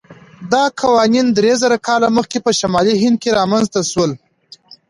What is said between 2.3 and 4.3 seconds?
په شمالي هند کې رامنځته شول.